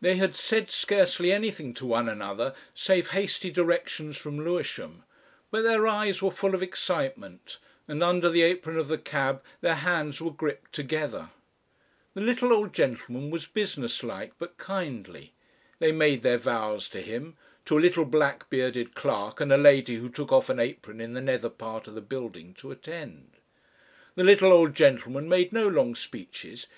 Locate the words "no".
25.52-25.68